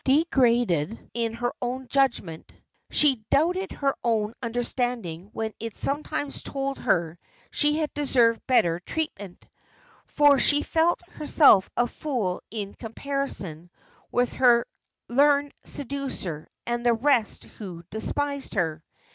[0.03, 2.51] Degraded in her own judgment,
[2.89, 7.19] she doubted her own understanding when it sometimes told her
[7.51, 9.45] she had deserved better treatment;
[10.05, 13.69] for she felt herself a fool in comparison
[14.11, 14.65] with her
[15.07, 18.83] learned seducer and the rest who despised her.